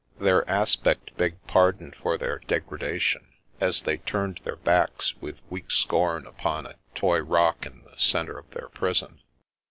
[0.17, 3.23] Their aspect begged pardon for their degra dation,
[3.59, 8.39] as they turned their backs with weak scorn upon a toy rock in the centre
[8.39, 9.21] of their prison.